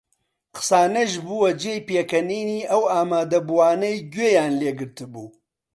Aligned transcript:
قسانەش 0.55 1.11
بووە 1.25 1.49
جێی 1.61 1.85
پێکەنینی 1.87 2.61
ئەو 2.71 2.83
ئامادەبووانەی 2.93 4.03
گوێیان 4.13 4.51
لێ 4.61 4.71
گرتبوو 4.79 5.29